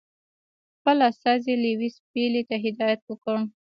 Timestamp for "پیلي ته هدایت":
2.11-3.01